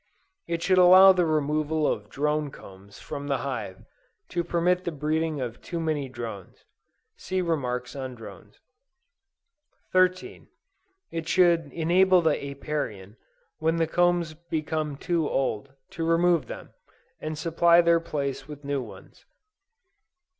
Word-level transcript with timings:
It 0.47 0.63
should 0.63 0.79
allow 0.79 1.13
the 1.13 1.27
removal 1.27 1.85
of 1.85 2.09
drone 2.09 2.49
combs 2.49 2.97
from 2.99 3.27
the 3.27 3.37
hive, 3.45 3.85
to 4.29 4.43
prevent 4.43 4.83
the 4.83 4.91
breeding 4.91 5.39
of 5.39 5.61
too 5.61 5.79
many 5.79 6.09
drones. 6.09 6.65
(See 7.17 7.39
remarks 7.39 7.95
on 7.95 8.15
Drones.) 8.15 8.59
13. 9.91 10.47
It 11.11 11.27
should 11.27 11.71
enable 11.71 12.23
the 12.23 12.31
Apiarian, 12.35 13.15
when 13.59 13.75
the 13.75 13.85
combs 13.85 14.33
become 14.33 14.97
too 14.97 15.29
old, 15.29 15.71
to 15.91 16.03
remove 16.03 16.47
them, 16.47 16.71
and 17.19 17.37
supply 17.37 17.79
their 17.79 17.99
place 17.99 18.47
with 18.47 18.65
new 18.65 18.81
ones. 18.81 19.25